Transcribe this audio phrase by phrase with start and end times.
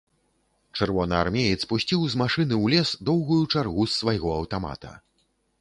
[0.79, 4.91] Чырвонаармеец пусціў з машыны ў лес доўгую чаргу з свайго аўтамата.